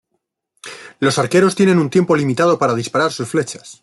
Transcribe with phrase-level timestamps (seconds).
[0.99, 3.79] Los arqueros tienen un tiempo limitado para disparar sus flechas.